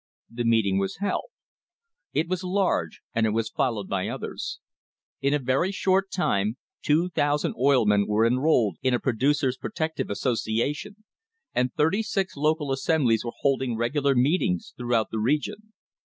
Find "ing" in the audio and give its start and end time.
13.61-13.77